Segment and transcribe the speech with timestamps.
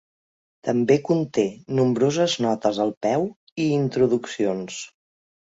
[0.69, 1.43] També conté
[1.81, 3.27] nombroses notes al peu
[3.67, 4.83] i introduccions.